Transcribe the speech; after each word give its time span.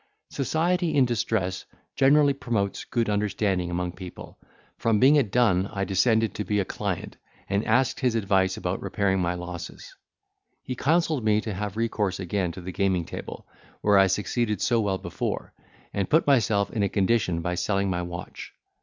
Society 0.31 0.95
in 0.95 1.05
distress 1.05 1.65
generally 1.95 2.33
promotes 2.33 2.85
good 2.85 3.07
understanding 3.07 3.69
among 3.69 3.91
people; 3.91 4.39
from 4.79 4.99
being 4.99 5.15
a 5.15 5.21
dun 5.21 5.67
I 5.71 5.83
descended 5.85 6.33
to 6.33 6.43
be 6.43 6.59
a 6.59 6.65
client, 6.65 7.17
and 7.47 7.63
asked 7.67 7.99
his 7.99 8.15
advice 8.15 8.57
about 8.57 8.81
repairing 8.81 9.19
my 9.19 9.35
losses. 9.35 9.95
He 10.63 10.73
counselled 10.73 11.23
me 11.23 11.39
to 11.41 11.53
have 11.53 11.77
recourse 11.77 12.19
again 12.19 12.51
to 12.53 12.61
the 12.61 12.71
gaming 12.71 13.05
table, 13.05 13.47
where 13.81 13.99
I 13.99 14.07
succeeded 14.07 14.59
so 14.59 14.81
well 14.81 14.97
before, 14.97 15.53
and 15.93 16.09
put 16.09 16.25
myself 16.25 16.71
in 16.71 16.81
a 16.81 16.89
condition 16.89 17.43
by 17.43 17.53
selling 17.53 17.91
my 17.91 18.01
watch. 18.01 18.55